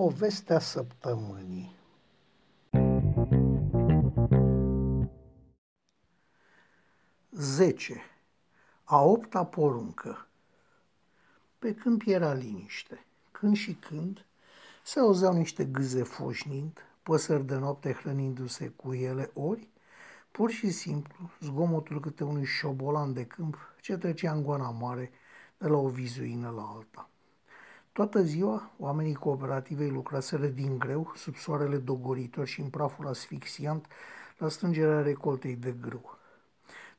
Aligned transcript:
Povestea 0.00 0.58
săptămânii 0.58 1.76
Zece. 7.30 8.00
A 8.84 9.02
opta 9.02 9.44
poruncă 9.44 10.26
Pe 11.58 11.74
câmp 11.74 12.02
era 12.06 12.32
liniște. 12.32 13.06
Când 13.30 13.56
și 13.56 13.74
când 13.74 14.26
se 14.84 15.00
auzeau 15.00 15.32
niște 15.32 15.64
gâze 15.64 16.02
foșnind, 16.02 16.78
păsări 17.02 17.46
de 17.46 17.56
noapte 17.56 17.92
hrănindu-se 17.92 18.68
cu 18.68 18.92
ele, 18.92 19.30
ori, 19.34 19.68
pur 20.30 20.50
și 20.50 20.70
simplu, 20.70 21.30
zgomotul 21.40 22.00
câte 22.00 22.24
unui 22.24 22.44
șobolan 22.44 23.12
de 23.12 23.26
câmp 23.26 23.56
ce 23.80 23.96
trecea 23.96 24.32
în 24.32 24.42
goana 24.42 24.70
mare 24.70 25.10
de 25.58 25.66
la 25.66 25.76
o 25.76 25.88
vizuină 25.88 26.50
la 26.50 26.62
alta. 26.62 27.10
Toată 27.92 28.22
ziua, 28.22 28.70
oamenii 28.78 29.14
cooperativei 29.14 29.90
lucraseră 29.90 30.46
din 30.46 30.78
greu, 30.78 31.12
sub 31.16 31.34
soarele 31.34 31.76
dogoritor 31.76 32.46
și 32.46 32.60
în 32.60 32.68
praful 32.68 33.06
asfixiant, 33.06 33.86
la 34.38 34.48
strângerea 34.48 35.00
recoltei 35.00 35.56
de 35.56 35.76
grâu. 35.80 36.18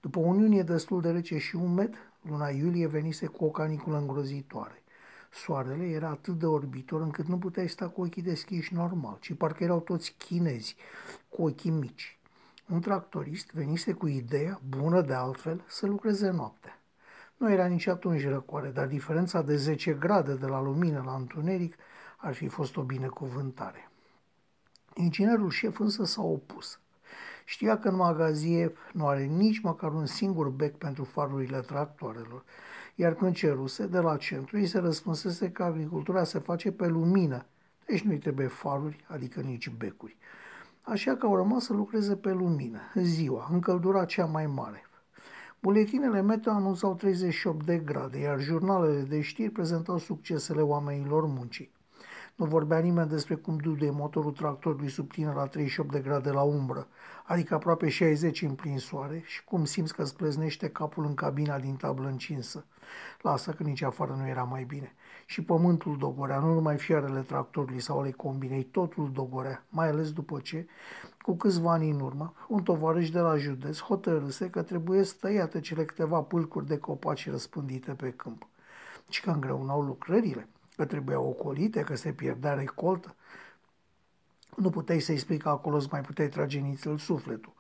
După 0.02 0.20
o 0.20 0.36
iunie 0.36 0.64
destul 0.64 1.02
de 1.02 1.12
rece 1.12 1.38
și 1.38 1.56
umed, 1.56 1.96
luna 2.22 2.50
iulie 2.50 2.88
venise 2.88 3.26
cu 3.26 3.46
o 3.46 3.50
caniculă 3.50 3.98
îngrozitoare. 3.98 4.84
Soarele 5.32 5.86
era 5.86 6.10
atât 6.10 6.40
de 6.40 6.46
orbitor 6.46 7.02
încât 7.02 7.26
nu 7.26 7.38
puteai 7.38 7.70
sta 7.70 7.90
cu 7.90 8.02
ochii 8.02 8.22
deschiși 8.22 8.74
normal, 8.74 9.18
ci 9.20 9.34
parcă 9.34 9.64
erau 9.64 9.80
toți 9.80 10.16
chinezi, 10.18 10.76
cu 11.30 11.44
ochii 11.44 11.72
mici. 11.72 12.20
Un 12.70 12.82
tractorist 12.82 13.52
venise 13.52 13.94
cu 13.94 14.08
ideea, 14.08 14.62
bună 14.68 15.02
de 15.02 15.14
altfel, 15.14 15.64
să 15.68 15.86
lucreze 15.86 16.30
noaptea. 16.30 16.81
Nu 17.42 17.52
era 17.52 17.66
nici 17.66 17.88
atunci 17.88 18.28
răcoare, 18.28 18.70
dar 18.70 18.88
diferența 18.88 19.42
de 19.42 19.56
10 19.56 19.94
grade 19.94 20.34
de 20.34 20.46
la 20.46 20.62
lumină 20.62 21.02
la 21.06 21.16
întuneric 21.16 21.76
ar 22.18 22.34
fi 22.34 22.48
fost 22.48 22.78
o 22.78 22.82
binecuvântare. 22.82 23.90
Inginerul 24.94 25.50
șef 25.50 25.80
însă 25.80 26.06
s-a 26.06 26.22
opus. 26.22 26.80
Știa 27.46 27.80
că 27.80 27.88
în 27.88 27.96
magazie 27.96 28.74
nu 28.94 29.08
are 29.08 29.24
nici 29.24 29.62
măcar 29.62 29.94
un 29.94 30.06
singur 30.06 30.50
bec 30.50 30.78
pentru 30.78 31.04
farurile 31.04 31.60
tractoarelor, 31.60 32.44
iar 32.96 33.14
când 33.14 33.36
ceruse, 33.36 33.88
de 33.88 34.00
la 34.00 34.18
centru, 34.18 34.58
îi 34.58 34.68
se 34.68 34.80
răspunsese 34.80 35.52
că 35.52 35.64
agricultura 35.64 36.24
se 36.24 36.40
face 36.40 36.72
pe 36.72 36.88
lumină, 36.88 37.46
deci 37.86 38.02
nu-i 38.02 38.18
trebuie 38.18 38.48
faruri, 38.48 39.06
adică 39.08 39.40
nici 39.40 39.70
becuri. 39.70 40.18
Așa 40.82 41.16
că 41.16 41.26
au 41.26 41.36
rămas 41.36 41.64
să 41.64 41.74
lucreze 41.74 42.16
pe 42.16 42.32
lumină, 42.32 42.80
ziua, 42.96 43.48
în 43.52 43.60
căldura 43.60 44.06
cea 44.06 44.26
mai 44.26 44.48
mare, 44.48 44.86
Buletinele 45.64 46.22
meteo 46.22 46.52
anunțau 46.52 46.96
38 46.96 47.66
de 47.66 47.78
grade, 47.78 48.20
iar 48.20 48.40
jurnalele 48.40 49.02
de 49.02 49.22
știri 49.22 49.52
prezentau 49.52 49.98
succesele 49.98 50.62
oamenilor 50.62 51.26
muncii. 51.26 51.72
Nu 52.36 52.46
vorbea 52.46 52.80
nimeni 52.80 53.10
despre 53.10 53.36
cum 53.36 53.58
dude 53.58 53.90
motorul 53.90 54.32
tractorului 54.32 54.90
subține 54.90 55.34
la 55.34 55.46
38 55.46 55.92
de 55.92 56.00
grade 56.00 56.30
la 56.30 56.42
umbră, 56.42 56.88
adică 57.26 57.54
aproape 57.54 57.90
60 57.90 58.42
în 58.42 58.54
plin 58.56 58.78
soare, 58.78 59.24
și 59.26 59.44
cum 59.44 59.66
simți 59.66 59.94
că 59.94 60.02
îți 60.02 60.16
pleznește 60.16 60.70
capul 60.70 61.06
în 61.06 61.14
cabina 61.14 61.60
din 61.60 61.76
tablă 61.76 62.08
încinsă. 62.08 62.66
Lasă 63.22 63.52
că 63.52 63.64
nici 63.64 63.82
afară 63.82 64.16
nu 64.20 64.28
era 64.28 64.44
mai 64.44 64.64
bine. 64.64 64.94
Și 65.26 65.44
pământul 65.44 65.98
dogorea, 65.98 66.40
nu 66.40 66.54
numai 66.54 66.78
fiarele 66.78 67.20
tractorului 67.20 67.80
sau 67.80 68.00
ale 68.00 68.12
combinei, 68.12 68.64
totul 68.64 69.12
dogorea, 69.12 69.64
mai 69.70 69.88
ales 69.88 70.12
după 70.12 70.40
ce, 70.40 70.68
cu 71.22 71.36
câțiva 71.36 71.72
ani 71.72 71.90
în 71.90 72.00
urmă, 72.00 72.34
un 72.48 72.64
tovarăș 72.64 73.10
de 73.10 73.20
la 73.20 73.38
județ 73.38 73.80
hotărâse 73.80 74.50
că 74.50 74.62
trebuie 74.62 75.04
stăiate 75.04 75.60
cele 75.60 75.86
câteva 75.86 76.22
pâlcuri 76.22 76.68
de 76.68 76.78
copaci 76.78 77.30
răspândite 77.30 77.92
pe 77.92 78.12
câmp. 78.12 78.48
Și 79.10 79.22
că 79.22 79.30
îngreunau 79.30 79.82
lucrările 79.82 80.48
că 80.82 80.88
trebuia 80.88 81.20
ocolite, 81.20 81.82
că 81.82 81.96
se 81.96 82.12
pierdea 82.12 82.54
recoltă. 82.54 83.16
Nu 84.56 84.70
puteai 84.70 85.00
să-i 85.00 85.18
spui 85.18 85.38
că 85.38 85.50
acolo 85.50 85.76
îți 85.76 85.88
mai 85.92 86.02
puteai 86.02 86.28
trage 86.28 86.60
nițel 86.60 86.98
sufletul. 86.98 87.54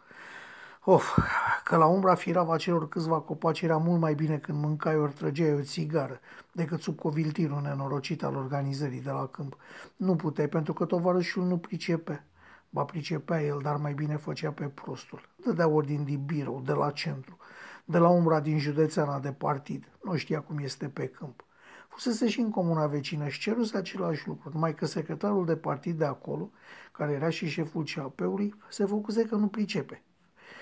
Of, 0.83 1.17
că 1.63 1.75
la 1.75 1.85
umbra 1.85 2.15
firava 2.15 2.57
celor 2.57 2.87
câțiva 2.87 3.19
copaci 3.19 3.61
era 3.61 3.77
mult 3.77 3.99
mai 3.99 4.13
bine 4.13 4.37
când 4.37 4.61
mâncai 4.61 4.97
ori 4.97 5.13
trăgeai 5.13 5.53
o 5.53 5.61
țigară 5.61 6.19
decât 6.51 6.81
sub 6.81 6.99
coviltirul 6.99 7.61
nenorocit 7.61 8.23
al 8.23 8.35
organizării 8.35 9.01
de 9.01 9.11
la 9.11 9.27
câmp. 9.27 9.57
Nu 9.95 10.15
puteai, 10.15 10.47
pentru 10.47 10.73
că 10.73 10.85
tovarășul 10.85 11.43
nu 11.43 11.57
pricepe. 11.57 12.25
Ba 12.69 12.83
pricepea 12.83 13.41
el, 13.41 13.59
dar 13.61 13.75
mai 13.75 13.93
bine 13.93 14.15
făcea 14.15 14.51
pe 14.51 14.65
prostul. 14.65 15.29
Dădea 15.45 15.67
ordin 15.67 16.03
din 16.03 16.25
birou, 16.25 16.61
de 16.65 16.73
la 16.73 16.91
centru, 16.91 17.37
de 17.85 17.97
la 17.97 18.07
umbra 18.07 18.39
din 18.39 18.59
județeana 18.59 19.19
de 19.19 19.31
partid. 19.31 19.87
Nu 20.03 20.15
știa 20.15 20.41
cum 20.41 20.57
este 20.57 20.87
pe 20.87 21.07
câmp. 21.07 21.43
Fusese 21.91 22.27
și 22.27 22.39
în 22.39 22.49
comuna 22.49 22.87
vecină 22.87 23.27
și 23.27 23.39
ceruse 23.39 23.77
același 23.77 24.27
lucru, 24.27 24.49
numai 24.53 24.73
că 24.73 24.85
secretarul 24.85 25.45
de 25.45 25.55
partid 25.55 25.97
de 25.97 26.05
acolo, 26.05 26.49
care 26.91 27.11
era 27.11 27.29
și 27.29 27.47
șeful 27.47 27.83
CAP-ului, 27.95 28.55
se 28.69 28.85
făcuse 28.85 29.25
că 29.25 29.35
nu 29.35 29.47
pricepe. 29.47 30.03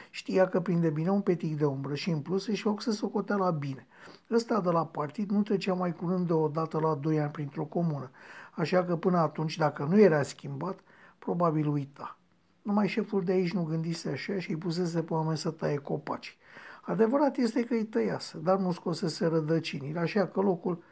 Știa 0.09 0.47
că 0.47 0.61
prinde 0.61 0.89
bine 0.89 1.09
un 1.09 1.21
petic 1.21 1.57
de 1.57 1.65
umbră 1.65 1.95
și 1.95 2.09
în 2.09 2.19
plus 2.19 2.47
își 2.47 2.61
fac 2.61 2.81
să 2.81 2.91
socotea 2.91 3.35
la 3.35 3.51
bine. 3.51 3.87
Ăsta 4.31 4.61
de 4.61 4.69
la 4.69 4.85
partid 4.85 5.29
nu 5.29 5.41
trecea 5.41 5.73
mai 5.73 5.95
curând 5.95 6.27
de 6.27 6.33
o 6.33 6.47
dată 6.47 6.79
la 6.79 6.95
doi 6.95 7.19
ani 7.19 7.31
printr-o 7.31 7.63
comună, 7.63 8.11
așa 8.55 8.83
că 8.83 8.97
până 8.97 9.17
atunci, 9.17 9.57
dacă 9.57 9.83
nu 9.83 9.99
era 9.99 10.23
schimbat, 10.23 10.79
probabil 11.19 11.67
uita. 11.67 12.17
Numai 12.61 12.87
șeful 12.87 13.23
de 13.23 13.31
aici 13.31 13.53
nu 13.53 13.63
gândise 13.63 14.09
așa 14.09 14.39
și 14.39 14.49
îi 14.49 14.57
pusese 14.57 15.03
pe 15.03 15.13
oameni 15.13 15.37
să 15.37 15.49
taie 15.49 15.77
copaci. 15.77 16.37
Adevărat 16.81 17.37
este 17.37 17.63
că 17.63 17.73
îi 17.73 17.85
tăiase, 17.85 18.37
dar 18.37 18.57
nu 18.57 18.71
scosese 18.71 19.25
rădăcinile, 19.25 19.99
așa 19.99 20.27
că 20.27 20.41
locul 20.41 20.83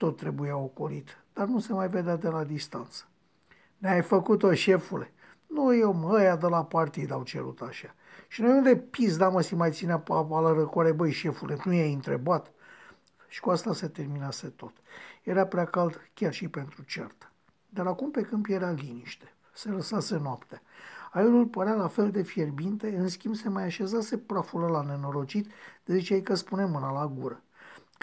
tot 0.00 0.16
trebuia 0.16 0.56
ocolit, 0.56 1.24
dar 1.32 1.46
nu 1.46 1.58
se 1.58 1.72
mai 1.72 1.88
vedea 1.88 2.16
de 2.16 2.28
la 2.28 2.44
distanță. 2.44 3.04
Ne-ai 3.76 4.02
făcut-o, 4.02 4.54
șefule. 4.54 5.12
Nu 5.46 5.74
eu, 5.74 5.92
mă, 5.92 6.12
ăia 6.12 6.36
de 6.36 6.46
la 6.46 6.64
partid 6.64 7.10
au 7.10 7.22
cerut 7.22 7.60
așa. 7.60 7.94
Și 8.28 8.42
noi 8.42 8.50
unde 8.50 8.88
da 9.16 9.28
mă, 9.28 9.40
si 9.40 9.54
mai 9.54 9.70
ținea 9.70 9.98
papa 9.98 10.40
la 10.40 10.52
răcoare, 10.52 10.92
băi, 10.92 11.12
șefule, 11.12 11.58
nu 11.64 11.72
i-ai 11.72 11.92
întrebat? 11.92 12.52
Și 13.28 13.40
cu 13.40 13.50
asta 13.50 13.72
se 13.72 13.88
terminase 13.88 14.48
tot. 14.48 14.72
Era 15.22 15.46
prea 15.46 15.64
cald 15.64 16.10
chiar 16.14 16.32
și 16.32 16.48
pentru 16.48 16.82
ceartă. 16.82 17.30
Dar 17.68 17.86
acum 17.86 18.10
pe 18.10 18.22
câmp 18.22 18.46
era 18.48 18.70
liniște. 18.70 19.34
Se 19.52 19.68
lăsase 19.68 20.16
noaptea. 20.16 20.62
Aerul 21.12 21.46
părea 21.46 21.74
la 21.74 21.88
fel 21.88 22.10
de 22.10 22.22
fierbinte, 22.22 22.96
în 22.96 23.08
schimb 23.08 23.34
se 23.34 23.48
mai 23.48 23.64
așezase 23.64 24.18
praful 24.18 24.60
la 24.60 24.82
nenorocit, 24.82 25.50
de 25.84 25.96
ziceai 25.96 26.20
că 26.20 26.34
spune 26.34 26.64
mâna 26.64 26.92
la 26.92 27.06
gură. 27.06 27.42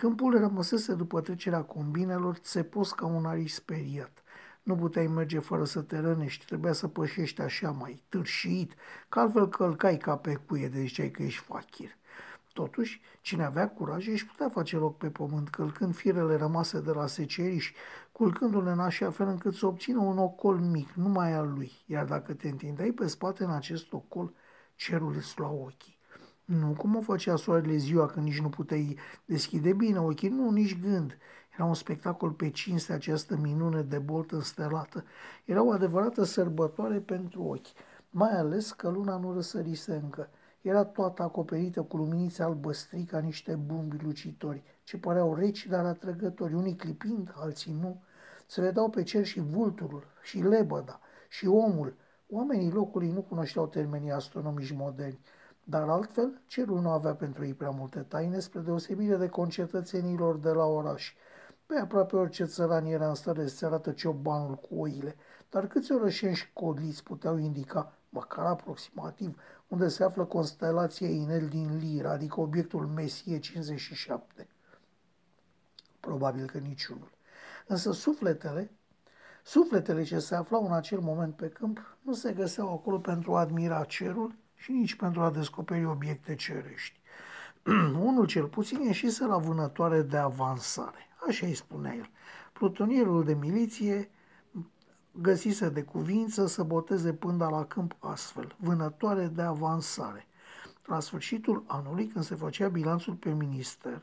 Câmpul 0.01 0.39
rămăsese 0.39 0.93
după 0.93 1.21
trecerea 1.21 1.63
combinelor 1.63 2.35
țepos 2.35 2.91
ca 2.91 3.05
un 3.05 3.25
ariș 3.25 3.51
speriat. 3.51 4.23
Nu 4.63 4.75
puteai 4.75 5.07
merge 5.07 5.39
fără 5.39 5.63
să 5.63 5.81
te 5.81 5.99
rănești, 5.99 6.45
trebuia 6.45 6.73
să 6.73 6.87
pășești 6.87 7.41
așa 7.41 7.71
mai 7.71 8.03
târșit, 8.09 8.73
că 9.09 9.19
altfel 9.19 9.47
călcai 9.47 9.97
ca 9.97 10.17
pe 10.17 10.35
cuie 10.35 10.67
de 10.67 10.79
ziceai 10.79 11.09
că 11.09 11.23
ești 11.23 11.43
fachir. 11.43 11.97
Totuși, 12.53 13.01
cine 13.21 13.43
avea 13.43 13.69
curaj 13.69 14.07
își 14.07 14.25
putea 14.25 14.49
face 14.49 14.75
loc 14.75 14.97
pe 14.97 15.09
pământ, 15.09 15.49
călcând 15.49 15.95
firele 15.95 16.35
rămase 16.35 16.81
de 16.81 16.91
la 16.91 17.07
seceriș, 17.07 17.71
culcându-le 18.11 18.71
în 18.71 18.79
așa 18.79 19.11
fel 19.11 19.27
încât 19.27 19.53
să 19.53 19.65
obțină 19.65 19.99
un 19.99 20.17
ocol 20.17 20.59
mic, 20.59 20.89
numai 20.91 21.33
al 21.33 21.53
lui, 21.53 21.71
iar 21.85 22.05
dacă 22.05 22.33
te 22.33 22.47
întindeai 22.49 22.91
pe 22.91 23.07
spate 23.07 23.43
în 23.43 23.51
acest 23.51 23.93
ocol, 23.93 24.33
cerul 24.75 25.15
îți 25.15 25.39
lua 25.39 25.51
ochii. 25.51 25.96
Nu 26.47 26.73
cum 26.73 26.95
o 26.95 27.01
făcea 27.01 27.35
soarele 27.35 27.75
ziua 27.75 28.05
când 28.05 28.25
nici 28.25 28.41
nu 28.41 28.49
puteai 28.49 28.97
deschide 29.25 29.73
bine 29.73 29.99
ochii, 29.99 30.29
nu, 30.29 30.51
nici 30.51 30.79
gând. 30.79 31.17
Era 31.53 31.65
un 31.65 31.73
spectacol 31.73 32.31
pe 32.31 32.49
cinste 32.49 32.93
această 32.93 33.37
minune 33.37 33.81
de 33.81 33.97
boltă 33.97 34.35
înstelată. 34.35 35.03
Era 35.45 35.63
o 35.63 35.71
adevărată 35.71 36.23
sărbătoare 36.23 36.99
pentru 36.99 37.43
ochi, 37.43 37.67
mai 38.09 38.37
ales 38.37 38.71
că 38.71 38.89
luna 38.89 39.17
nu 39.17 39.33
răsărise 39.33 39.95
încă. 39.95 40.29
Era 40.61 40.83
toată 40.83 41.23
acoperită 41.23 41.81
cu 41.81 41.97
luminițe 41.97 42.43
albăstri 42.43 43.03
ca 43.03 43.19
niște 43.19 43.55
bumbi 43.55 44.03
lucitori, 44.03 44.63
ce 44.83 44.97
păreau 44.97 45.35
reci, 45.35 45.65
dar 45.65 45.85
atrăgători, 45.85 46.53
unii 46.53 46.75
clipind, 46.75 47.33
alții 47.35 47.77
nu. 47.81 48.01
Se 48.45 48.61
vedeau 48.61 48.89
pe 48.89 49.03
cer 49.03 49.25
și 49.25 49.39
vulturul, 49.39 50.03
și 50.21 50.39
lebăda, 50.39 50.99
și 51.29 51.47
omul. 51.47 51.95
Oamenii 52.29 52.71
locului 52.71 53.11
nu 53.11 53.21
cunoșteau 53.21 53.67
termenii 53.67 54.11
astronomici 54.11 54.71
moderni. 54.71 55.19
Dar 55.69 55.89
altfel, 55.89 56.41
cerul 56.45 56.81
nu 56.81 56.89
avea 56.89 57.15
pentru 57.15 57.45
ei 57.45 57.53
prea 57.53 57.69
multe 57.69 57.99
taine, 57.99 58.39
spre 58.39 58.59
deosebire 58.59 59.15
de 59.15 59.27
concetățenilor 59.27 60.37
de 60.37 60.49
la 60.49 60.65
oraș. 60.65 61.13
Pe 61.65 61.75
aproape 61.75 62.15
orice 62.15 62.43
țăran 62.43 62.85
era 62.85 63.07
în 63.07 63.15
stare 63.15 63.47
să 63.47 63.55
se 63.55 63.65
arată 63.65 63.91
ciobanul 63.91 64.55
cu 64.55 64.75
oile, 64.75 65.15
dar 65.49 65.67
câți 65.67 65.91
orășeni 65.91 66.35
școliți 66.35 67.03
puteau 67.03 67.37
indica, 67.37 67.93
măcar 68.09 68.45
aproximativ, 68.45 69.41
unde 69.67 69.87
se 69.87 70.03
află 70.03 70.25
constelația 70.25 71.09
Inel 71.09 71.47
din 71.47 71.77
Lira, 71.77 72.11
adică 72.11 72.39
obiectul 72.39 72.87
Mesie 72.87 73.39
57? 73.39 74.47
Probabil 75.99 76.45
că 76.45 76.57
niciunul. 76.57 77.11
Însă 77.67 77.91
sufletele, 77.91 78.71
sufletele 79.43 80.03
ce 80.03 80.19
se 80.19 80.35
aflau 80.35 80.65
în 80.65 80.73
acel 80.73 80.99
moment 80.99 81.35
pe 81.35 81.49
câmp, 81.49 81.97
nu 82.01 82.13
se 82.13 82.33
găseau 82.33 82.73
acolo 82.73 82.99
pentru 82.99 83.35
a 83.35 83.39
admira 83.39 83.83
cerul, 83.83 84.35
și 84.57 84.71
nici 84.71 84.95
pentru 84.95 85.21
a 85.21 85.31
descoperi 85.31 85.85
obiecte 85.85 86.35
cerești. 86.35 86.99
Unul 88.09 88.25
cel 88.25 88.45
puțin 88.45 88.81
ieșise 88.81 89.25
la 89.25 89.37
vânătoare 89.37 90.01
de 90.01 90.17
avansare, 90.17 91.07
așa 91.27 91.45
îi 91.45 91.53
spunea 91.53 91.95
el. 91.95 92.09
Plutonierul 92.53 93.23
de 93.23 93.33
miliție 93.33 94.09
găsise 95.21 95.69
de 95.69 95.83
cuvință 95.83 96.47
să 96.47 96.63
boteze 96.63 97.13
pânda 97.13 97.49
la 97.49 97.65
câmp 97.65 97.95
astfel, 97.99 98.55
vânătoare 98.59 99.27
de 99.27 99.41
avansare. 99.41 100.27
La 100.85 100.99
sfârșitul 100.99 101.63
anului, 101.67 102.07
când 102.07 102.25
se 102.25 102.35
făcea 102.35 102.67
bilanțul 102.67 103.13
pe 103.13 103.33
minister, 103.33 104.01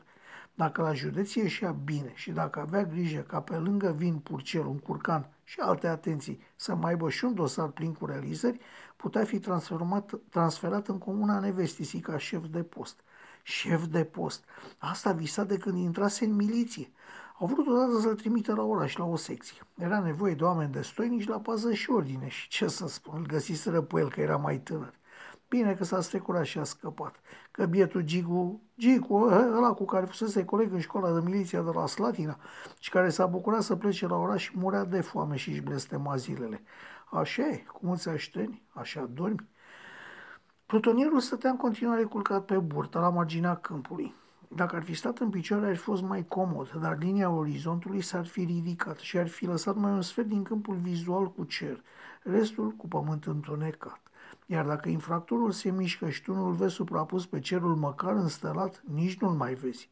dacă 0.55 0.81
la 0.81 0.93
județ 0.93 1.33
ieșea 1.33 1.71
bine 1.71 2.11
și 2.13 2.31
dacă 2.31 2.59
avea 2.59 2.83
grijă 2.83 3.19
ca 3.19 3.41
pe 3.41 3.55
lângă 3.55 3.91
vin 3.97 4.17
purcel, 4.17 4.65
un 4.65 4.79
curcan 4.79 5.29
și 5.43 5.59
alte 5.59 5.87
atenții 5.87 6.41
să 6.55 6.75
mai 6.75 6.91
aibă 6.91 7.09
și 7.09 7.25
un 7.25 7.33
dosar 7.33 7.67
plin 7.67 7.93
cu 7.93 8.05
realizări, 8.05 8.59
putea 8.95 9.23
fi 9.23 9.39
transformat, 9.39 10.19
transferat 10.29 10.87
în 10.87 10.97
comuna 10.97 11.39
Nevestisi 11.39 11.99
ca 11.99 12.17
șef 12.17 12.45
de 12.45 12.63
post. 12.63 12.99
Șef 13.43 13.85
de 13.85 14.03
post. 14.03 14.43
Asta 14.77 15.11
visa 15.11 15.43
de 15.43 15.57
când 15.57 15.77
intrase 15.77 16.25
în 16.25 16.35
miliție. 16.35 16.91
Au 17.39 17.47
vrut 17.47 17.67
odată 17.67 17.99
să-l 17.99 18.15
trimită 18.15 18.53
la 18.55 18.63
oraș, 18.63 18.95
la 18.95 19.05
o 19.05 19.15
secție. 19.15 19.61
Era 19.77 19.99
nevoie 19.99 20.33
de 20.33 20.43
oameni 20.43 20.71
destoinici 20.71 21.27
la 21.27 21.39
pază 21.39 21.73
și 21.73 21.89
ordine 21.89 22.27
și 22.27 22.47
ce 22.47 22.67
să 22.67 22.87
spun, 22.87 23.13
îl 23.17 23.25
găsiseră 23.25 23.81
pe 23.81 23.99
el 23.99 24.09
că 24.09 24.21
era 24.21 24.37
mai 24.37 24.57
tânăr. 24.57 24.93
Bine 25.49 25.73
că 25.73 25.83
s-a 25.83 26.01
strecurat 26.01 26.45
și 26.45 26.57
a 26.57 26.63
scăpat. 26.63 27.15
Că 27.51 27.65
bietul 27.65 28.01
Gigu, 28.01 28.61
Gigu, 28.77 29.15
ăla 29.55 29.73
cu 29.73 29.85
care 29.85 30.05
fusese 30.05 30.45
coleg 30.45 30.73
în 30.73 30.79
școala 30.79 31.19
de 31.19 31.25
miliția 31.25 31.61
de 31.61 31.71
la 31.73 31.87
Slatina 31.87 32.39
și 32.79 32.89
care 32.89 33.09
s-a 33.09 33.25
bucurat 33.25 33.61
să 33.61 33.75
plece 33.75 34.07
la 34.07 34.15
oraș 34.15 34.43
și 34.43 34.57
murea 34.57 34.83
de 34.83 35.01
foame 35.01 35.35
și 35.35 35.49
își 35.49 35.61
blestema 35.61 36.15
zilele. 36.15 36.63
Așa 37.11 37.47
e, 37.47 37.65
cum 37.79 37.89
îți 37.89 38.09
așteni, 38.09 38.63
așa 38.69 39.09
dormi. 39.13 39.49
Plutonierul 40.65 41.19
stătea 41.19 41.49
în 41.49 41.57
continuare 41.57 42.03
culcat 42.03 42.45
pe 42.45 42.57
burtă, 42.57 42.99
la 42.99 43.09
marginea 43.09 43.55
câmpului. 43.55 44.13
Dacă 44.47 44.75
ar 44.75 44.83
fi 44.83 44.93
stat 44.93 45.17
în 45.17 45.29
picioare, 45.29 45.67
ar 45.67 45.75
fi 45.75 45.81
fost 45.81 46.01
mai 46.01 46.25
comod, 46.27 46.71
dar 46.71 46.97
linia 46.99 47.29
orizontului 47.29 48.01
s-ar 48.01 48.25
fi 48.25 48.43
ridicat 48.43 48.97
și 48.97 49.17
ar 49.17 49.27
fi 49.27 49.45
lăsat 49.45 49.75
mai 49.75 49.91
un 49.91 50.01
sfert 50.01 50.27
din 50.27 50.43
câmpul 50.43 50.75
vizual 50.75 51.31
cu 51.31 51.43
cer, 51.43 51.83
restul 52.21 52.71
cu 52.71 52.87
pământ 52.87 53.25
întunecat. 53.25 53.99
Iar 54.45 54.65
dacă 54.65 54.89
infractorul 54.89 55.51
se 55.51 55.71
mișcă 55.71 56.09
și 56.09 56.21
tu 56.21 56.33
nu-l 56.33 56.53
vezi 56.53 56.73
suprapus 56.73 57.25
pe 57.25 57.39
cerul 57.39 57.75
măcar 57.75 58.15
înstelat, 58.15 58.81
nici 58.93 59.17
nu-l 59.17 59.33
mai 59.33 59.53
vezi. 59.53 59.89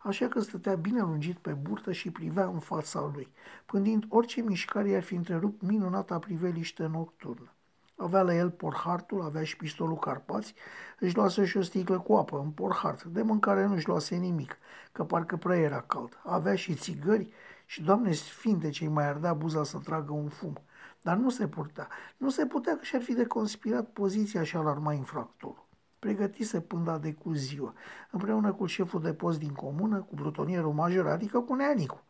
Așa 0.00 0.28
că 0.28 0.40
stătea 0.40 0.74
bine 0.74 1.00
lungit 1.00 1.38
pe 1.38 1.50
burtă 1.50 1.92
și 1.92 2.10
privea 2.10 2.44
în 2.44 2.58
fața 2.58 3.10
lui, 3.14 3.28
pândind 3.66 4.04
orice 4.08 4.40
mișcare 4.40 4.88
i-ar 4.88 5.02
fi 5.02 5.14
întrerupt 5.14 5.62
minunata 5.62 6.18
priveliște 6.18 6.86
nocturnă. 6.86 7.52
Avea 7.96 8.22
la 8.22 8.34
el 8.34 8.50
porhartul, 8.50 9.22
avea 9.22 9.44
și 9.44 9.56
pistolul 9.56 9.98
Carpați, 9.98 10.54
își 10.98 11.16
luase 11.16 11.44
și 11.44 11.56
o 11.56 11.62
sticlă 11.62 11.98
cu 11.98 12.14
apă 12.14 12.40
în 12.44 12.50
porhart, 12.50 13.04
de 13.04 13.22
mâncare 13.22 13.66
nu 13.66 13.74
își 13.74 13.88
luase 13.88 14.16
nimic, 14.16 14.56
că 14.92 15.04
parcă 15.04 15.36
prea 15.36 15.58
era 15.58 15.80
cald. 15.80 16.20
Avea 16.24 16.54
și 16.54 16.74
țigări 16.74 17.32
și, 17.66 17.82
doamne 17.82 18.12
sfinte, 18.12 18.68
ce 18.68 18.88
mai 18.88 19.08
ardea 19.08 19.32
buza 19.32 19.64
să 19.64 19.78
tragă 19.78 20.12
un 20.12 20.28
fum. 20.28 20.58
Dar 21.04 21.16
nu 21.16 21.30
se 21.30 21.48
putea. 21.48 21.88
Nu 22.16 22.30
se 22.30 22.46
putea 22.46 22.76
că 22.76 22.84
și-ar 22.84 23.02
fi 23.02 23.14
de 23.14 23.26
conspirat 23.26 23.86
poziția 23.86 24.42
și 24.42 24.56
alarma 24.56 24.92
infractorul. 24.92 25.66
Pregătise 25.98 26.60
pânda 26.60 26.98
de 26.98 27.12
cu 27.12 27.32
ziua, 27.32 27.74
împreună 28.10 28.52
cu 28.52 28.66
șeful 28.66 29.00
de 29.00 29.14
post 29.14 29.38
din 29.38 29.52
comună, 29.52 29.98
cu 29.98 30.14
plutonierul 30.14 30.72
major, 30.72 31.06
adică 31.06 31.40
cu 31.40 31.54
Neanicu. 31.54 32.02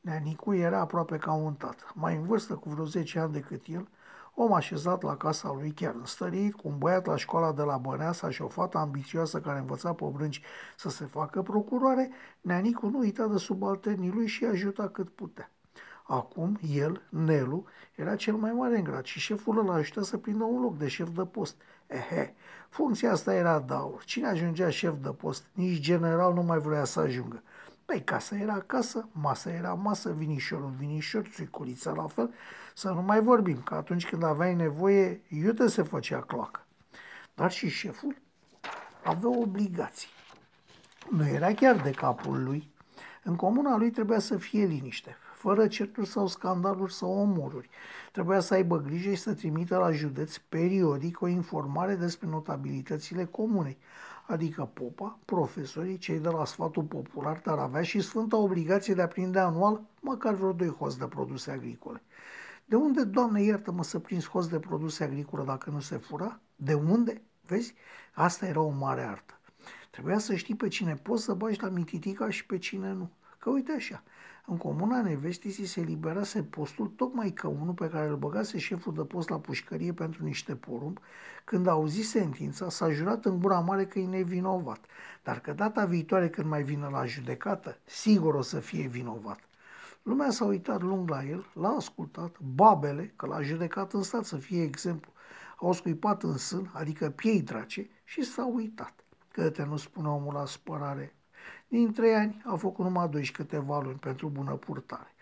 Neanicu 0.00 0.54
era 0.54 0.78
aproape 0.80 1.16
ca 1.16 1.32
un 1.32 1.54
tată, 1.54 1.84
mai 1.94 2.16
în 2.16 2.22
vârstă 2.22 2.54
cu 2.54 2.68
vreo 2.68 2.84
10 2.84 3.18
ani 3.18 3.32
decât 3.32 3.62
el, 3.66 3.88
om 4.34 4.52
așezat 4.52 5.02
la 5.02 5.16
casa 5.16 5.52
lui 5.52 5.70
chiar 5.70 5.94
înstărit, 5.94 6.54
cu 6.54 6.68
un 6.68 6.78
băiat 6.78 7.06
la 7.06 7.16
școala 7.16 7.52
de 7.52 7.62
la 7.62 7.76
Băneasa 7.76 8.30
și 8.30 8.42
o 8.42 8.48
fată 8.48 8.78
ambițioasă 8.78 9.40
care 9.40 9.58
învăța 9.58 9.92
pe 9.92 10.04
brânci 10.12 10.42
să 10.76 10.88
se 10.88 11.04
facă 11.04 11.42
procuroare, 11.42 12.10
Neanicu 12.40 12.88
nu 12.88 12.98
uita 12.98 13.26
de 13.26 13.36
subalternii 13.36 14.10
lui 14.10 14.26
și 14.26 14.44
ajuta 14.44 14.88
cât 14.88 15.08
putea. 15.08 15.50
Acum, 16.12 16.58
el, 16.72 17.02
Nelu, 17.08 17.64
era 17.94 18.16
cel 18.16 18.34
mai 18.34 18.52
mare 18.52 18.76
în 18.76 18.84
grad 18.84 19.04
și 19.04 19.18
șeful 19.18 19.58
îl 19.58 19.70
ajuta 19.70 20.02
să 20.02 20.16
prindă 20.16 20.44
un 20.44 20.60
loc 20.60 20.78
de 20.78 20.88
șef 20.88 21.08
de 21.08 21.24
post. 21.24 21.56
Ehe, 21.86 22.34
funcția 22.68 23.12
asta 23.12 23.34
era 23.34 23.58
daur. 23.58 24.04
Cine 24.04 24.26
ajungea 24.26 24.70
șef 24.70 24.94
de 25.02 25.08
post? 25.08 25.44
Nici 25.52 25.80
general 25.80 26.34
nu 26.34 26.42
mai 26.42 26.58
vrea 26.58 26.84
să 26.84 27.00
ajungă. 27.00 27.42
Păi 27.84 28.02
casa 28.04 28.36
era 28.36 28.60
casă, 28.60 29.08
masa 29.12 29.50
era 29.50 29.74
masă, 29.74 30.12
vinișorul 30.12 30.72
vinișor, 30.78 31.28
țuiculița 31.34 31.92
la 31.92 32.06
fel. 32.06 32.34
Să 32.74 32.88
nu 32.88 33.02
mai 33.02 33.20
vorbim, 33.20 33.62
că 33.62 33.74
atunci 33.74 34.08
când 34.08 34.22
aveai 34.22 34.54
nevoie, 34.54 35.22
iute 35.28 35.66
se 35.66 35.82
făcea 35.82 36.20
cloacă. 36.20 36.66
Dar 37.34 37.50
și 37.50 37.68
șeful 37.68 38.16
avea 39.04 39.38
obligații. 39.38 40.10
Nu 41.10 41.28
era 41.28 41.52
chiar 41.52 41.76
de 41.76 41.90
capul 41.90 42.42
lui. 42.42 42.70
În 43.22 43.36
comuna 43.36 43.76
lui 43.76 43.90
trebuia 43.90 44.18
să 44.18 44.36
fie 44.36 44.64
liniște 44.64 45.16
fără 45.42 45.66
certuri 45.66 46.06
sau 46.06 46.26
scandaluri 46.26 46.92
sau 46.92 47.10
omoruri. 47.10 47.68
Trebuia 48.12 48.40
să 48.40 48.54
aibă 48.54 48.78
grijă 48.80 49.10
și 49.10 49.20
să 49.20 49.34
trimită 49.34 49.76
la 49.76 49.90
județ 49.90 50.36
periodic 50.36 51.20
o 51.20 51.26
informare 51.26 51.94
despre 51.94 52.28
notabilitățile 52.28 53.24
comunei, 53.24 53.78
adică 54.26 54.70
popa, 54.72 55.18
profesorii, 55.24 55.98
cei 55.98 56.18
de 56.18 56.28
la 56.28 56.44
sfatul 56.44 56.82
popular, 56.82 57.40
dar 57.44 57.58
avea 57.58 57.82
și 57.82 58.00
sfânta 58.00 58.36
obligație 58.36 58.94
de 58.94 59.02
a 59.02 59.06
prinde 59.06 59.38
anual 59.38 59.80
măcar 60.00 60.34
vreo 60.34 60.52
doi 60.52 60.68
hoți 60.68 60.98
de 60.98 61.06
produse 61.06 61.50
agricole. 61.50 62.02
De 62.64 62.76
unde, 62.76 63.04
Doamne, 63.04 63.42
iartă-mă 63.42 63.82
să 63.82 63.98
prinzi 63.98 64.28
hoți 64.28 64.50
de 64.50 64.58
produse 64.58 65.04
agricole 65.04 65.44
dacă 65.44 65.70
nu 65.70 65.80
se 65.80 65.96
fura? 65.96 66.40
De 66.56 66.74
unde? 66.74 67.22
Vezi? 67.46 67.74
Asta 68.12 68.46
era 68.46 68.60
o 68.60 68.70
mare 68.70 69.02
artă. 69.02 69.40
Trebuia 69.90 70.18
să 70.18 70.34
știi 70.34 70.54
pe 70.54 70.68
cine 70.68 70.94
poți 70.94 71.24
să 71.24 71.34
bagi 71.34 71.60
la 71.60 71.68
mititica 71.68 72.30
și 72.30 72.46
pe 72.46 72.58
cine 72.58 72.92
nu. 72.92 73.10
Că 73.42 73.50
uite 73.50 73.72
așa, 73.72 74.02
în 74.46 74.56
comuna 74.56 75.02
Nevestisii 75.02 75.66
se 75.66 75.80
liberase 75.80 76.42
postul 76.42 76.86
tocmai 76.86 77.30
că 77.30 77.46
unul 77.48 77.74
pe 77.74 77.88
care 77.88 78.08
îl 78.08 78.16
băgase 78.16 78.58
șeful 78.58 78.94
de 78.94 79.04
post 79.04 79.28
la 79.28 79.38
pușcărie 79.38 79.92
pentru 79.92 80.24
niște 80.24 80.56
porumb, 80.56 80.98
când 81.44 81.66
a 81.66 81.70
auzit 81.70 82.04
sentința, 82.04 82.68
s-a 82.68 82.90
jurat 82.90 83.24
în 83.24 83.40
gura 83.40 83.58
mare 83.58 83.86
că 83.86 83.98
e 83.98 84.06
nevinovat, 84.06 84.84
dar 85.22 85.40
că 85.40 85.52
data 85.52 85.84
viitoare 85.84 86.28
când 86.28 86.48
mai 86.48 86.62
vine 86.62 86.88
la 86.88 87.04
judecată, 87.04 87.78
sigur 87.84 88.34
o 88.34 88.42
să 88.42 88.60
fie 88.60 88.86
vinovat. 88.86 89.40
Lumea 90.02 90.30
s-a 90.30 90.44
uitat 90.44 90.82
lung 90.82 91.08
la 91.08 91.24
el, 91.24 91.46
l-a 91.54 91.74
ascultat, 91.76 92.40
babele, 92.40 93.12
că 93.16 93.26
l-a 93.26 93.42
judecat 93.42 93.92
în 93.92 94.02
stat 94.02 94.24
să 94.24 94.36
fie 94.36 94.62
exemplu, 94.62 95.12
au 95.58 95.72
scuipat 95.72 96.22
în 96.22 96.36
sân, 96.36 96.70
adică 96.74 97.10
piei 97.10 97.42
drace, 97.42 97.90
și 98.04 98.22
s-a 98.24 98.46
uitat. 98.46 98.94
Că 99.28 99.50
te 99.50 99.64
nu 99.64 99.76
spune 99.76 100.08
omul 100.08 100.32
la 100.32 100.46
spărare, 100.46 101.14
din 101.78 101.92
trei 101.92 102.14
ani 102.14 102.42
a 102.44 102.56
făcut 102.56 102.84
numai 102.84 103.08
doi 103.08 103.24
și 103.24 103.32
câteva 103.32 103.80
luni 103.80 103.98
pentru 103.98 104.28
bună 104.28 104.52
purtare. 104.52 105.14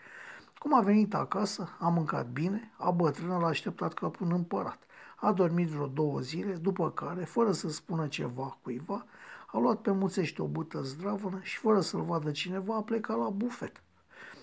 Cum 0.59 0.73
a 0.73 0.81
venit 0.81 1.13
acasă, 1.13 1.69
a 1.79 1.87
mâncat 1.87 2.27
bine, 2.27 2.71
a 2.77 2.91
bătrână 2.91 3.37
l-a 3.37 3.47
așteptat 3.47 3.93
ca 3.93 4.11
un 4.21 4.31
împărat. 4.31 4.79
A 5.15 5.31
dormit 5.31 5.67
vreo 5.67 5.87
două 5.87 6.19
zile, 6.19 6.53
după 6.53 6.91
care, 6.91 7.23
fără 7.23 7.51
să 7.51 7.69
spună 7.69 8.07
ceva 8.07 8.57
cuiva, 8.61 9.05
a 9.47 9.57
luat 9.57 9.81
pe 9.81 9.91
muțește 9.91 10.41
o 10.41 10.45
bută 10.45 10.81
zdravănă 10.81 11.39
și, 11.41 11.57
fără 11.57 11.81
să-l 11.81 12.01
vadă 12.01 12.31
cineva, 12.31 12.75
a 12.75 12.81
plecat 12.81 13.17
la 13.17 13.29
bufet. 13.29 13.83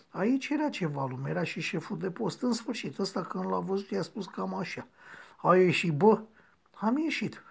Aici 0.08 0.48
era 0.48 0.68
ceva 0.68 1.06
lume, 1.06 1.30
era 1.30 1.42
și 1.42 1.60
șeful 1.60 1.98
de 1.98 2.10
post. 2.10 2.42
În 2.42 2.52
sfârșit, 2.52 2.98
ăsta 2.98 3.22
când 3.22 3.50
l-a 3.50 3.58
văzut, 3.58 3.90
i-a 3.90 4.02
spus 4.02 4.26
cam 4.26 4.54
așa. 4.54 4.86
A 5.36 5.56
ieșit, 5.56 5.92
bă? 5.92 6.22
Am 6.74 6.98
ieșit. 6.98 7.42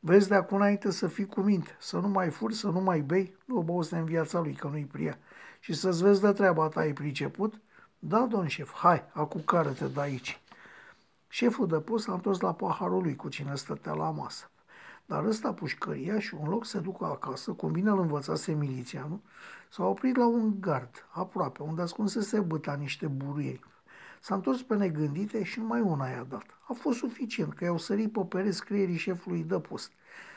Vezi 0.00 0.28
de 0.28 0.34
acum 0.34 0.56
înainte 0.56 0.90
să 0.90 1.06
fii 1.06 1.26
cu 1.26 1.40
minte, 1.40 1.76
să 1.78 1.98
nu 1.98 2.08
mai 2.08 2.30
furi, 2.30 2.54
să 2.54 2.68
nu 2.68 2.80
mai 2.80 3.00
bei, 3.00 3.36
nu 3.44 3.60
băuți 3.60 3.94
în 3.94 4.04
viața 4.04 4.40
lui, 4.40 4.52
că 4.52 4.68
nu-i 4.68 4.84
pria. 4.84 5.18
Și 5.60 5.72
să-ți 5.72 6.02
vezi 6.02 6.20
de 6.20 6.32
treaba 6.32 6.68
ta, 6.68 6.80
ai 6.80 6.92
priceput? 6.92 7.60
Da, 7.98 8.26
domn 8.30 8.46
șef, 8.46 8.72
hai, 8.74 9.04
acu 9.12 9.38
care 9.38 9.68
te 9.68 9.86
de 9.86 10.00
aici. 10.00 10.40
Șeful 11.28 11.66
de 11.66 11.80
post 11.80 12.04
s-a 12.04 12.12
întors 12.12 12.40
la 12.40 12.54
paharul 12.54 13.02
lui 13.02 13.16
cu 13.16 13.28
cine 13.28 13.54
stătea 13.54 13.92
la 13.92 14.10
masă. 14.10 14.50
Dar 15.06 15.24
ăsta 15.24 15.52
pușcăria 15.52 16.18
și 16.18 16.34
un 16.34 16.48
loc 16.48 16.64
să 16.64 16.80
ducă 16.80 17.04
acasă, 17.04 17.52
cum 17.52 17.72
bine 17.72 17.90
îl 17.90 18.00
învățase 18.00 18.52
milițianul, 18.52 19.20
s-a 19.70 19.84
oprit 19.84 20.16
la 20.16 20.26
un 20.26 20.60
gard, 20.60 21.08
aproape, 21.10 21.62
unde 21.62 21.82
ascunsese 21.82 22.40
băta 22.40 22.74
niște 22.74 23.06
buruieni. 23.06 23.64
S-a 24.20 24.34
întors 24.34 24.62
pe 24.62 24.74
negândite 24.74 25.42
și 25.44 25.58
numai 25.58 25.80
una 25.80 26.08
i-a 26.08 26.26
dat. 26.28 26.44
A 26.68 26.72
fost 26.72 26.98
suficient, 26.98 27.54
că 27.54 27.64
i-au 27.64 27.78
sărit 27.78 28.12
pe 28.12 28.20
pereți 28.20 28.56
scrierii 28.56 28.96
șefului 28.96 29.42
de 29.42 29.60
post. 29.60 29.92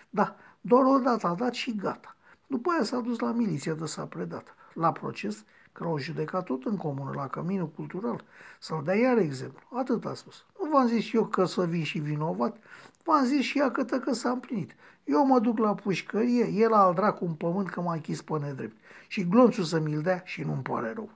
Da, 0.09 0.35
doar 0.61 0.83
o 0.85 0.99
dată 0.99 1.27
a 1.27 1.33
dat 1.33 1.53
și 1.53 1.75
gata. 1.75 2.15
După 2.47 2.71
aia 2.71 2.83
s-a 2.83 2.99
dus 2.99 3.19
la 3.19 3.31
miliție 3.31 3.73
de 3.73 3.85
s-a 3.85 4.05
predat. 4.05 4.55
La 4.73 4.91
proces, 4.91 5.45
că 5.71 5.83
l-au 5.83 5.97
judecat 5.97 6.43
tot 6.43 6.65
în 6.65 6.77
comună, 6.77 7.11
la 7.15 7.27
căminul 7.27 7.69
cultural, 7.69 8.23
să-l 8.59 8.81
dea 8.85 8.95
iar 8.95 9.17
exemplu. 9.17 9.61
Atât 9.77 10.05
a 10.05 10.13
spus. 10.13 10.45
Nu 10.61 10.69
v-am 10.69 10.87
zis 10.87 11.13
eu 11.13 11.25
că 11.25 11.45
să 11.45 11.65
vin 11.65 11.83
și 11.83 11.99
vinovat, 11.99 12.57
v-am 13.03 13.25
zis 13.25 13.41
și 13.41 13.59
ea 13.59 13.71
că, 13.71 13.83
că 13.83 14.13
s-a 14.13 14.29
împlinit. 14.29 14.75
Eu 15.03 15.25
mă 15.25 15.39
duc 15.39 15.57
la 15.57 15.75
pușcărie, 15.75 16.47
el 16.47 16.73
al 16.73 16.93
dracu 16.93 17.25
un 17.25 17.33
pământ 17.33 17.69
că 17.69 17.81
m-a 17.81 17.93
închis 17.93 18.21
pe 18.21 18.39
nedrept. 18.39 18.75
Și 19.07 19.27
glonțul 19.27 19.63
să 19.63 19.79
mi-l 19.79 20.01
dea 20.01 20.21
și 20.25 20.41
nu-mi 20.41 20.61
pare 20.61 20.93
rău. 20.93 21.09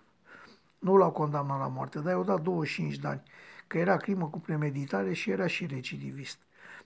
Nu 0.85 0.95
l-au 0.95 1.11
condamnat 1.11 1.59
la 1.59 1.67
moarte, 1.67 1.99
dar 1.99 2.11
i-au 2.11 2.23
dat 2.23 2.41
25 2.41 2.97
de 2.97 3.07
ani, 3.07 3.21
că 3.67 3.77
era 3.77 3.97
crimă 3.97 4.27
cu 4.27 4.39
premeditare 4.39 5.13
și 5.13 5.29
era 5.29 5.47
și 5.47 5.65
recidivist. 5.65 6.37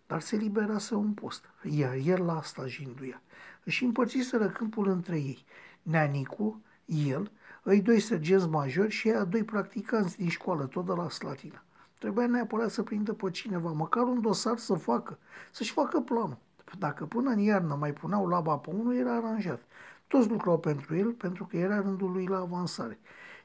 Dar 0.07 0.19
se 0.19 0.35
liberase 0.35 0.95
un 0.95 1.13
post, 1.13 1.45
iar 1.63 1.93
el 2.03 2.23
la 2.25 2.37
asta 2.37 2.67
jinduia. 2.67 3.21
Își 3.63 3.83
împărțiseră 3.83 4.47
câmpul 4.47 4.87
între 4.87 5.15
ei. 5.15 5.45
Neanicu, 5.81 6.61
el, 6.85 7.31
îi 7.63 7.81
doi 7.81 7.99
sergenți 7.99 8.47
majori 8.47 8.89
și 8.89 9.09
ea 9.09 9.23
doi 9.23 9.43
practicanți 9.43 10.17
din 10.17 10.29
școală, 10.29 10.65
tot 10.65 10.85
de 10.85 10.91
la 10.91 11.09
Slatina. 11.09 11.63
Trebuia 11.97 12.27
neapărat 12.27 12.69
să 12.69 12.83
prindă 12.83 13.13
pe 13.13 13.29
cineva, 13.29 13.71
măcar 13.71 14.03
un 14.03 14.21
dosar 14.21 14.57
să 14.57 14.73
facă, 14.73 15.17
să-și 15.51 15.71
facă 15.71 15.99
planul. 15.99 16.37
Dacă 16.77 17.05
până 17.05 17.29
în 17.29 17.39
iarnă 17.39 17.75
mai 17.75 17.93
puneau 17.93 18.27
laba 18.27 18.57
pe 18.57 18.69
unul, 18.69 18.95
era 18.95 19.15
aranjat. 19.15 19.61
Toți 20.07 20.29
lucrau 20.29 20.59
pentru 20.59 20.95
el, 20.95 21.11
pentru 21.11 21.45
că 21.45 21.57
era 21.57 21.81
rândul 21.81 22.11
lui 22.11 22.25
la 22.25 22.37
avansare. 22.37 22.99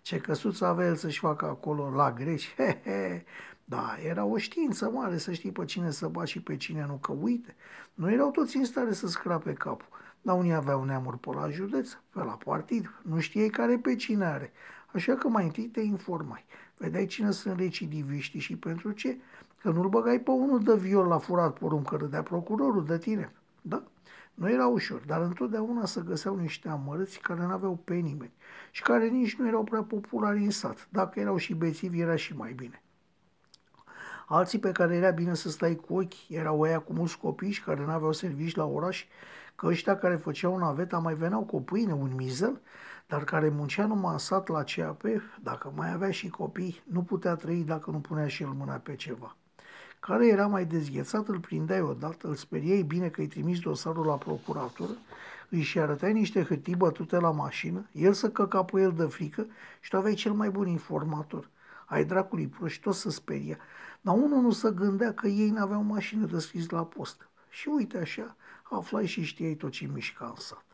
Ce 0.04 0.18
căsuță 0.18 0.66
avea 0.66 0.87
el 0.87 0.96
să-și 0.96 1.18
facă 1.18 1.44
acolo 1.44 1.90
la 1.90 2.12
greci, 2.12 2.54
he, 2.56 2.80
he, 2.84 3.25
da, 3.64 3.96
era 4.06 4.25
o 4.25 4.37
știință 4.37 4.90
mare 4.90 5.18
să 5.18 5.32
știi 5.32 5.52
pe 5.52 5.64
cine 5.64 5.90
să 5.90 6.08
bați 6.08 6.30
și 6.30 6.42
pe 6.42 6.56
cine 6.56 6.84
nu, 6.87 6.94
că 6.94 7.12
uite, 7.12 7.56
nu 7.94 8.11
erau 8.11 8.30
toți 8.30 8.56
în 8.56 8.64
stare 8.64 8.92
să 8.92 9.06
scrape 9.06 9.52
capul. 9.52 9.88
Dar 10.23 10.38
unii 10.38 10.52
aveau 10.52 10.84
neamuri 10.84 11.18
pe 11.18 11.30
la 11.34 11.50
județ, 11.50 11.90
pe 11.90 12.18
la 12.18 12.38
partid, 12.44 12.90
nu 13.02 13.20
știai 13.20 13.49
care 13.49 13.78
pe 13.78 13.96
cine 13.96 14.25
are. 14.25 14.52
Așa 14.92 15.14
că 15.14 15.28
mai 15.28 15.44
întâi 15.44 15.64
te 15.64 15.80
informai. 15.80 16.44
Vedeai 16.76 17.06
cine 17.06 17.30
sunt 17.30 17.58
recidiviștii 17.58 18.40
și 18.40 18.56
pentru 18.56 18.90
ce? 18.92 19.16
Că 19.61 19.70
nu-l 19.70 19.88
băgai 19.88 20.20
pe 20.20 20.30
unul 20.30 20.62
de 20.62 20.75
viol 20.75 21.06
la 21.06 21.18
furat 21.18 21.58
porumb 21.58 21.87
că 21.87 21.96
râdea 21.96 22.23
procurorul 22.23 22.84
de 22.84 22.99
tine. 22.99 23.32
Da? 23.61 23.82
Nu 24.35 24.50
era 24.50 24.67
ușor, 24.67 25.03
dar 25.07 25.21
întotdeauna 25.21 25.85
să 25.85 26.00
găseau 26.00 26.37
niște 26.37 26.69
amărâți 26.69 27.19
care 27.19 27.41
nu 27.41 27.53
aveau 27.53 27.76
pe 27.85 27.95
nimeni 27.95 28.33
și 28.71 28.83
care 28.83 29.09
nici 29.09 29.35
nu 29.35 29.47
erau 29.47 29.64
prea 29.64 29.83
populari 29.83 30.45
în 30.45 30.50
sat. 30.50 30.88
Dacă 30.91 31.21
erau 31.21 31.37
și 31.37 31.55
bețivi, 31.55 32.00
era 32.00 32.17
și 32.17 32.37
mai 32.37 32.53
bine. 32.53 32.83
Alții 34.26 34.59
pe 34.59 34.73
care 34.73 34.95
era 34.95 35.11
bine 35.11 35.35
să 35.35 35.50
stai 35.50 35.75
cu 35.75 35.95
ochi 35.95 36.29
erau 36.29 36.61
ăia 36.61 36.79
cu 36.79 36.93
mulți 36.93 37.19
copii 37.19 37.50
și 37.50 37.62
care 37.62 37.85
nu 37.85 37.91
aveau 37.91 38.12
servici 38.12 38.55
la 38.55 38.64
oraș, 38.64 39.07
că 39.55 39.67
ăștia 39.67 39.97
care 39.97 40.17
făceau 40.17 40.57
naveta 40.57 40.99
mai 40.99 41.14
veneau 41.14 41.43
cu 41.43 41.62
pâine, 41.62 41.93
un 41.93 42.14
mizel, 42.14 42.61
dar 43.07 43.25
care 43.25 43.49
muncea 43.49 43.87
numai 43.87 44.12
în 44.12 44.19
sat 44.19 44.49
la 44.49 44.62
CAP, 44.62 45.03
dacă 45.43 45.73
mai 45.75 45.93
avea 45.93 46.11
și 46.11 46.29
copii, 46.29 46.83
nu 46.85 47.03
putea 47.03 47.35
trăi 47.35 47.64
dacă 47.64 47.91
nu 47.91 48.00
punea 48.00 48.26
și 48.26 48.43
el 48.43 48.49
mâna 48.49 48.75
pe 48.75 48.95
ceva. 48.95 49.37
Care 50.06 50.26
era 50.26 50.46
mai 50.46 50.64
dezghețat, 50.64 51.28
îl 51.28 51.40
prindeai 51.40 51.80
odată, 51.80 52.28
îl 52.28 52.34
speriei 52.34 52.82
bine 52.82 53.08
că 53.08 53.20
îi 53.20 53.26
trimis 53.26 53.61
dosarul 53.61 54.06
la 54.06 54.16
procuratură, 54.16 54.90
își 55.49 55.62
și 55.62 55.78
arătai 55.78 56.12
niște 56.12 56.42
hârtii 56.42 56.76
bătute 56.76 57.18
la 57.18 57.30
mașină, 57.30 57.87
el 57.92 58.12
să 58.12 58.30
căca 58.30 58.64
pe 58.64 58.80
el 58.80 58.92
de 58.92 59.04
frică 59.04 59.46
și 59.80 59.90
tu 59.90 59.96
aveai 59.96 60.14
cel 60.14 60.32
mai 60.32 60.50
bun 60.50 60.66
informator. 60.66 61.50
Ai 61.87 62.04
dracului 62.04 62.46
proști, 62.46 62.82
tot 62.82 62.94
să 62.94 63.11
speria. 63.11 63.56
Dar 64.00 64.14
unul 64.14 64.40
nu 64.40 64.50
se 64.50 64.70
gândea 64.75 65.14
că 65.14 65.26
ei 65.26 65.50
n-aveau 65.50 65.82
mașină 65.82 66.26
de 66.26 66.38
scris 66.38 66.68
la 66.68 66.84
post. 66.84 67.28
Și 67.50 67.68
uite 67.68 67.99
așa, 67.99 68.37
aflai 68.62 69.06
și 69.06 69.23
știai 69.23 69.54
tot 69.54 69.70
ce 69.70 69.90
mișca 69.92 70.26
în 70.26 70.40
sat. 70.40 70.66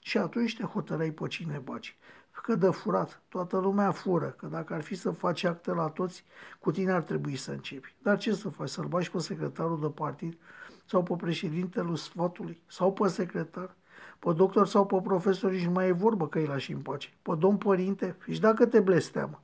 Și 0.00 0.18
atunci 0.18 0.56
te 0.56 0.62
hotărăi 0.62 1.12
pe 1.12 1.26
cine 1.26 1.60
baci. 1.64 1.96
Că 2.42 2.54
de 2.54 2.70
furat, 2.70 3.22
toată 3.28 3.58
lumea 3.58 3.90
fură, 3.90 4.26
că 4.26 4.46
dacă 4.46 4.74
ar 4.74 4.82
fi 4.82 4.94
să 4.94 5.10
faci 5.10 5.44
acte 5.44 5.70
la 5.70 5.88
toți, 5.88 6.24
cu 6.60 6.70
tine 6.70 6.92
ar 6.92 7.02
trebui 7.02 7.36
să 7.36 7.50
începi. 7.50 7.94
Dar 8.02 8.18
ce 8.18 8.34
să 8.34 8.48
faci, 8.48 8.68
să-l 8.68 8.84
bagi 8.84 9.10
pe 9.10 9.18
secretarul 9.18 9.80
de 9.80 9.88
partid 9.88 10.38
sau 10.84 11.02
pe 11.02 11.14
președintele 11.16 11.94
sfatului 11.94 12.62
sau 12.66 12.92
pe 12.92 13.08
secretar? 13.08 13.74
Pe 14.18 14.32
doctor 14.32 14.66
sau 14.66 14.86
pe 14.86 15.00
profesor 15.02 15.50
nici 15.50 15.66
mai 15.66 15.88
e 15.88 15.92
vorbă 15.92 16.28
că 16.28 16.38
îi 16.38 16.46
lași 16.46 16.72
în 16.72 16.80
pace. 16.80 17.08
Pe 17.22 17.34
domn 17.38 17.56
părinte, 17.56 18.16
și 18.30 18.40
dacă 18.40 18.66
te 18.66 18.80
blesteamă. 18.80 19.42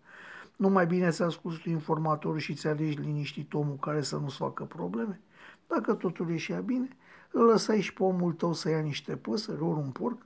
Nu 0.57 0.69
mai 0.69 0.87
bine 0.87 1.11
să 1.11 1.25
asculti 1.25 1.63
tu 1.63 1.69
informatorul 1.69 2.39
și 2.39 2.55
ți 2.55 2.67
alegi 2.67 3.01
liniștit 3.01 3.55
omul 3.55 3.77
care 3.77 4.03
să 4.03 4.17
nu-ți 4.17 4.37
facă 4.37 4.65
probleme? 4.65 5.21
Dacă 5.67 5.95
totul 5.95 6.31
ieșea 6.31 6.61
bine, 6.61 6.89
îl 7.31 7.45
lăsai 7.45 7.81
și 7.81 7.93
pe 7.93 8.03
omul 8.03 8.33
tău 8.33 8.53
să 8.53 8.69
ia 8.69 8.81
niște 8.81 9.17
păsări, 9.17 9.61
ori 9.61 9.79
un 9.79 9.91
porc, 9.91 10.23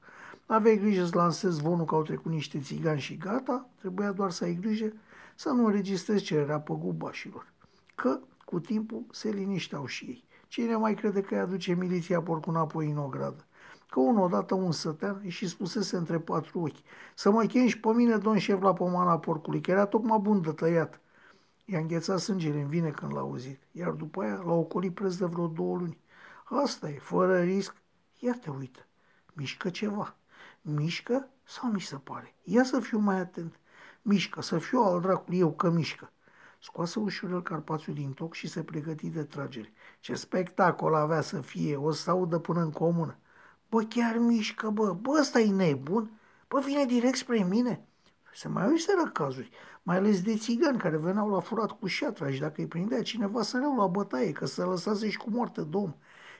aveai 0.46 0.78
grijă 0.78 1.04
să 1.04 1.16
lansezi 1.16 1.56
zvonul 1.56 1.84
că 1.84 1.94
au 1.94 2.02
trecut 2.02 2.32
niște 2.32 2.60
țigani 2.60 3.00
și 3.00 3.16
gata, 3.16 3.68
trebuia 3.78 4.12
doar 4.12 4.30
să 4.30 4.44
ai 4.44 4.58
grijă 4.60 4.92
să 5.34 5.50
nu 5.50 5.66
înregistrezi 5.66 6.24
cererea 6.24 6.60
pe 6.60 6.72
gubașilor. 6.78 7.52
Că 7.94 8.18
cu 8.44 8.60
timpul 8.60 9.04
se 9.10 9.30
linișteau 9.30 9.86
și 9.86 10.04
ei. 10.04 10.24
Cine 10.48 10.76
mai 10.76 10.94
crede 10.94 11.20
că 11.20 11.34
îi 11.34 11.40
aduce 11.40 11.74
miliția 11.74 12.22
porcul 12.22 12.52
înapoi 12.52 12.90
în 12.90 12.98
ogradă? 12.98 13.46
Că 13.90 14.00
unul 14.00 14.22
odată 14.22 14.54
un 14.54 14.72
sătean 14.72 15.22
și 15.28 15.48
spusese 15.48 15.96
între 15.96 16.18
patru 16.18 16.60
ochi, 16.60 16.76
să 17.14 17.30
mă 17.30 17.44
chem 17.44 17.66
și 17.66 17.80
pe 17.80 17.88
mine, 17.88 18.16
domn 18.16 18.38
șef, 18.38 18.60
la 18.60 18.72
pomana 18.72 19.18
porcului, 19.18 19.60
că 19.60 19.70
era 19.70 19.86
tocmai 19.86 20.18
bun 20.18 20.40
de 20.40 20.52
tăiat. 20.52 21.00
I-a 21.64 21.78
înghețat 21.78 22.18
sângele 22.18 22.60
în 22.60 22.68
vine 22.68 22.90
când 22.90 23.12
l-a 23.12 23.20
auzit, 23.20 23.60
iar 23.72 23.90
după 23.90 24.22
aia 24.22 24.42
l-a 24.44 24.52
ocolit 24.52 24.94
preț 24.94 25.14
de 25.14 25.24
vreo 25.24 25.46
două 25.46 25.76
luni. 25.76 25.98
Asta 26.44 26.88
e, 26.88 26.98
fără 26.98 27.40
risc. 27.40 27.74
Ia 28.18 28.38
te 28.42 28.50
uită, 28.50 28.86
mișcă 29.32 29.70
ceva. 29.70 30.16
Mișcă 30.60 31.28
sau 31.44 31.70
mi 31.70 31.80
se 31.80 31.96
pare? 31.96 32.34
Ia 32.42 32.64
să 32.64 32.80
fiu 32.80 32.98
mai 32.98 33.18
atent. 33.18 33.58
Mișcă, 34.02 34.42
să 34.42 34.58
fiu 34.58 34.78
al 34.78 35.00
dracului 35.00 35.38
eu 35.38 35.52
că 35.52 35.70
mișcă. 35.70 36.10
Scoase 36.62 36.98
ușurel 36.98 37.42
Carpațiu 37.42 37.92
din 37.92 38.12
toc 38.12 38.34
și 38.34 38.48
se 38.48 38.62
pregăti 38.62 39.08
de 39.08 39.22
tragere. 39.24 39.72
Ce 40.00 40.14
spectacol 40.14 40.94
avea 40.94 41.20
să 41.20 41.40
fie, 41.40 41.76
o 41.76 41.92
să 41.92 42.10
audă 42.10 42.38
până 42.38 42.60
în 42.60 42.70
comună. 42.70 43.18
Bă, 43.68 43.82
chiar 43.82 44.16
mișcă, 44.18 44.70
bă, 44.70 44.92
bă, 44.92 45.16
ăsta 45.20 45.40
e 45.40 45.50
nebun? 45.50 46.10
Bă, 46.48 46.60
vine 46.60 46.84
direct 46.84 47.16
spre 47.16 47.42
mine. 47.42 47.86
Se 48.34 48.48
mai 48.48 48.68
uiseră 48.68 49.10
cazuri, 49.12 49.50
mai 49.82 49.96
ales 49.96 50.22
de 50.22 50.36
țigani 50.36 50.78
care 50.78 50.96
veneau 50.96 51.30
la 51.30 51.40
furat 51.40 51.70
cu 51.70 51.86
șatra 51.86 52.30
și 52.30 52.40
dacă 52.40 52.60
îi 52.60 52.66
prindea 52.66 53.02
cineva 53.02 53.42
să 53.42 53.56
le 53.56 53.66
la 53.76 53.86
bătaie, 53.86 54.32
că 54.32 54.46
să 54.46 54.64
lăsase 54.64 55.10
și 55.10 55.16
cu 55.16 55.30
moarte 55.30 55.62
domn. 55.62 55.96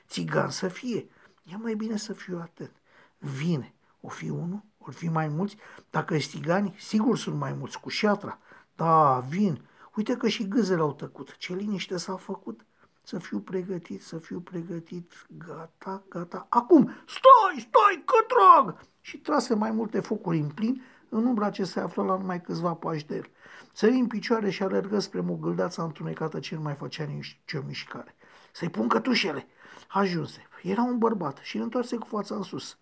Țigan 0.07 0.49
să 0.49 0.67
fie. 0.67 1.09
E 1.43 1.55
mai 1.57 1.75
bine 1.75 1.97
să 1.97 2.13
fiu 2.13 2.39
atent. 2.39 2.75
Vine. 3.17 3.73
O 4.01 4.07
fi 4.09 4.29
unul, 4.29 4.63
o 4.77 4.91
fi 4.91 5.07
mai 5.07 5.27
mulți. 5.27 5.57
Dacă 5.89 6.15
e 6.15 6.19
țigani, 6.19 6.75
sigur 6.79 7.17
sunt 7.17 7.35
mai 7.35 7.53
mulți, 7.53 7.79
cu 7.79 7.89
șatra. 7.89 8.39
Da, 8.75 9.19
vin. 9.29 9.61
Uite 9.95 10.17
că 10.17 10.27
și 10.27 10.47
gâzele 10.47 10.81
au 10.81 10.93
tăcut. 10.93 11.37
Ce 11.37 11.53
liniște 11.53 11.97
s-a 11.97 12.15
făcut 12.15 12.65
să 13.07 13.19
fiu 13.19 13.39
pregătit, 13.39 14.03
să 14.03 14.17
fiu 14.17 14.39
pregătit, 14.39 15.13
gata, 15.37 16.03
gata, 16.09 16.45
acum, 16.49 16.83
stai, 17.05 17.67
stai, 17.67 18.03
că 18.05 18.15
trag! 18.27 18.77
Și 19.01 19.17
trase 19.17 19.55
mai 19.55 19.71
multe 19.71 19.99
focuri 19.99 20.37
în 20.37 20.49
plin, 20.49 20.83
în 21.09 21.25
umbra 21.25 21.49
ce 21.49 21.63
se 21.63 21.79
află 21.79 22.03
la 22.03 22.17
numai 22.17 22.41
câțiva 22.41 22.73
pași 22.73 23.05
de 23.05 23.15
el. 23.15 23.29
Sări 23.73 23.95
în 23.95 24.07
picioare 24.07 24.49
și 24.49 24.63
alergă 24.63 24.99
spre 24.99 25.19
mogâldața 25.19 25.83
întunecată 25.83 26.39
ce 26.39 26.55
nu 26.55 26.61
mai 26.61 26.73
făcea 26.73 27.03
nicio 27.03 27.61
mișcare. 27.67 28.15
Să-i 28.51 28.69
pun 28.69 28.87
cătușele. 28.87 29.47
Ajunse. 29.87 30.47
Era 30.63 30.81
un 30.81 30.97
bărbat 30.97 31.37
și 31.37 31.57
îl 31.57 31.63
întoarse 31.63 31.95
cu 31.95 32.05
fața 32.05 32.35
în 32.35 32.43
sus. 32.43 32.77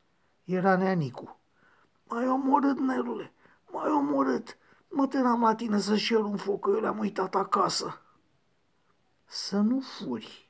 Era 0.46 0.76
neanicu. 0.76 1.40
Mai 2.04 2.28
omorât, 2.28 2.80
Nelule, 2.80 3.34
mai 3.72 3.92
omorât. 3.92 4.58
Mă 4.90 5.08
teram 5.08 5.42
la 5.42 5.56
tine 5.56 5.80
să-și 5.80 6.14
un 6.14 6.38
foc, 6.38 6.62
că 6.62 6.70
eu 6.70 6.80
le-am 6.80 7.00
uitat 7.00 7.36
acasă 7.36 8.00
să 9.26 9.58
nu 9.58 9.80
furi. 9.80 10.45